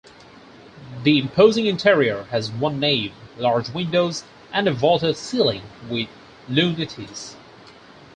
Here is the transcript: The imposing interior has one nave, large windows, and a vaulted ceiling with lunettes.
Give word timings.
The 1.03 1.19
imposing 1.19 1.67
interior 1.67 2.23
has 2.31 2.49
one 2.49 2.79
nave, 2.79 3.13
large 3.37 3.69
windows, 3.69 4.23
and 4.51 4.67
a 4.67 4.71
vaulted 4.73 5.15
ceiling 5.15 5.61
with 5.91 6.09
lunettes. 6.49 7.35